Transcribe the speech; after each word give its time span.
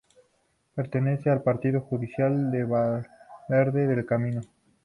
Pertenece 0.73 1.29
al 1.29 1.43
partido 1.43 1.79
judicial 1.81 2.49
de 2.49 2.63
Valverde 2.63 3.85
del 3.85 4.03
Camino. 4.03 4.41